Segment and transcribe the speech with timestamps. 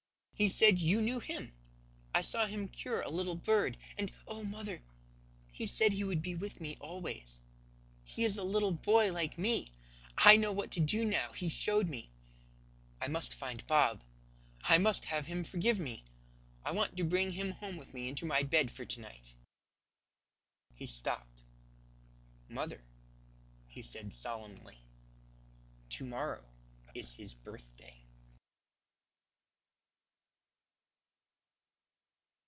[0.33, 1.53] He said you knew Him.
[2.15, 3.77] I saw him cure a little bird.
[3.95, 4.81] And oh, mother,
[5.51, 7.41] He said He would be with me always.
[8.03, 9.67] He is a little boy like me!
[10.17, 11.31] I know what to do now.
[11.33, 12.09] He showed me.
[12.99, 14.03] I must find Bob;
[14.63, 16.03] I must have him forgive me.
[16.65, 19.35] I want to bring him home with me into my bed for to night."
[20.75, 21.43] He stopped.
[22.49, 22.81] "Mother,"
[23.67, 24.79] he said solemnly,
[25.91, 26.43] "to morrow
[26.95, 27.99] is His birthday."